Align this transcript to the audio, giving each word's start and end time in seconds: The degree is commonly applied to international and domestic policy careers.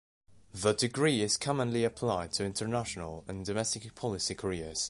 The 0.51 0.73
degree 0.73 1.21
is 1.21 1.37
commonly 1.37 1.83
applied 1.83 2.31
to 2.31 2.43
international 2.43 3.23
and 3.27 3.45
domestic 3.45 3.93
policy 3.93 4.33
careers. 4.33 4.79